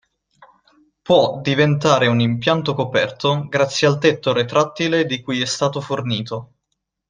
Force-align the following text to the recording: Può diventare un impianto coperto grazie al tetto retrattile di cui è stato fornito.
Può 1.03 1.41
diventare 1.41 2.07
un 2.07 2.21
impianto 2.21 2.73
coperto 2.73 3.47
grazie 3.47 3.85
al 3.85 3.99
tetto 3.99 4.33
retrattile 4.33 5.05
di 5.05 5.21
cui 5.21 5.41
è 5.41 5.45
stato 5.45 5.79
fornito. 5.79 6.53